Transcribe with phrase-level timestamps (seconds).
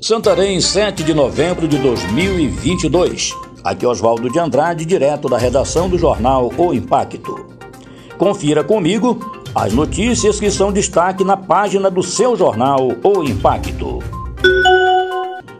[0.00, 3.34] Santarém, 7 de novembro de 2022.
[3.64, 7.46] Aqui é Oswaldo de Andrade, direto da redação do jornal O Impacto.
[8.16, 9.18] Confira comigo
[9.54, 13.98] as notícias que são destaque na página do seu jornal O Impacto.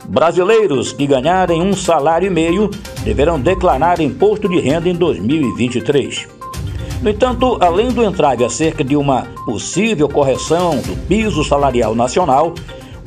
[0.09, 2.71] Brasileiros que ganharem um salário e meio
[3.03, 6.29] deverão declarar imposto de renda em 2023.
[7.03, 12.55] No entanto, além do entrave acerca de uma possível correção do piso salarial nacional,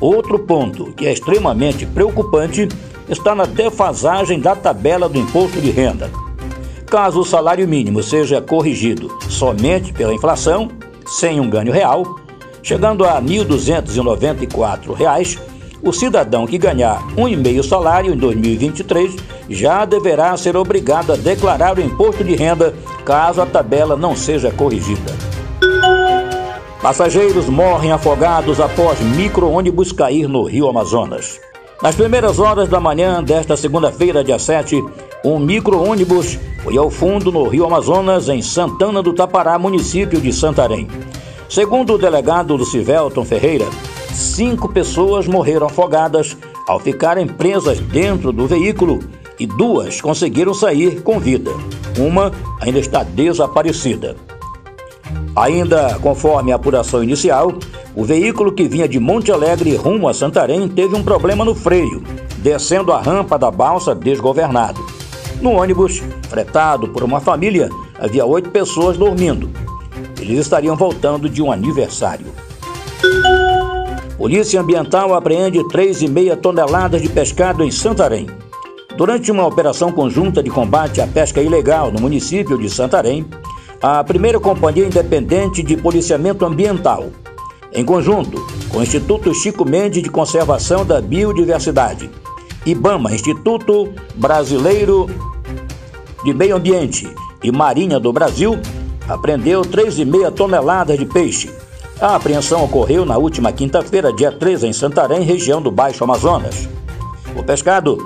[0.02, 2.68] Outro ponto que é extremamente preocupante
[3.08, 6.10] está na defasagem da tabela do imposto de renda.
[6.86, 10.68] Caso o salário mínimo seja corrigido somente pela inflação,
[11.06, 12.18] sem um ganho real,
[12.64, 15.38] chegando a R$ 1.294,
[15.80, 19.14] o cidadão que ganhar um e meio salário em 2023
[19.48, 22.74] já deverá ser obrigado a declarar o imposto de renda
[23.04, 25.12] caso a tabela não seja corrigida.
[26.82, 31.40] Passageiros morrem afogados após micro-ônibus cair no Rio Amazonas.
[31.80, 34.84] Nas primeiras horas da manhã desta segunda-feira, dia 7,
[35.24, 40.88] um micro-ônibus foi ao fundo no Rio Amazonas, em Santana do Tapará, município de Santarém.
[41.48, 43.66] Segundo o delegado Lucivelton Ferreira,
[44.12, 46.36] cinco pessoas morreram afogadas
[46.66, 48.98] ao ficarem presas dentro do veículo
[49.38, 51.52] e duas conseguiram sair com vida.
[51.96, 54.16] Uma ainda está desaparecida.
[55.34, 57.54] Ainda conforme a apuração inicial,
[57.94, 62.02] o veículo que vinha de Monte Alegre rumo a Santarém teve um problema no freio,
[62.38, 64.80] descendo a rampa da balsa desgovernado.
[65.40, 69.50] No ônibus, fretado por uma família, havia oito pessoas dormindo.
[70.20, 72.26] Eles estariam voltando de um aniversário.
[74.16, 78.28] Polícia Ambiental apreende 3,5 toneladas de pescado em Santarém.
[78.96, 83.26] Durante uma operação conjunta de combate à pesca ilegal no município de Santarém,
[83.82, 87.06] a primeira Companhia Independente de Policiamento Ambiental,
[87.72, 92.08] em conjunto com o Instituto Chico Mendes de Conservação da Biodiversidade,
[92.64, 95.10] IBAMA, Instituto Brasileiro
[96.22, 98.56] de Meio Ambiente e Marinha do Brasil,
[99.08, 101.50] apreendeu 3,5 toneladas de peixe.
[102.00, 106.68] A apreensão ocorreu na última quinta-feira, dia 13, em Santarém, região do Baixo Amazonas.
[107.34, 107.98] O pescado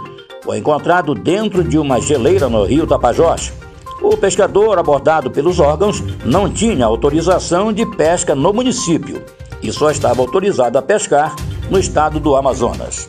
[0.42, 3.52] foi encontrado dentro de uma geleira no rio Tapajós
[4.02, 9.22] o pescador abordado pelos órgãos não tinha autorização de pesca no município
[9.62, 11.34] e só estava autorizado a pescar
[11.70, 13.08] no estado do Amazonas.